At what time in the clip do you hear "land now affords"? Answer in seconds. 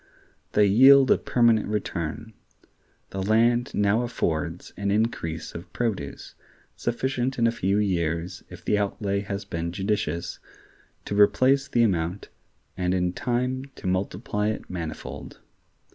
3.21-4.73